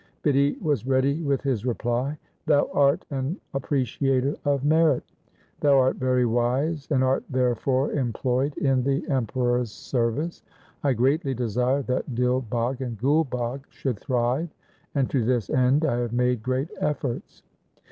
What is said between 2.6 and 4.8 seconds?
art an appre ciator of